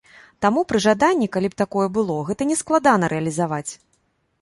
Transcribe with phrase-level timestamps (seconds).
[0.45, 3.67] Таму пры жаданні, калі б такое было, гэта не складана рэалізаваць.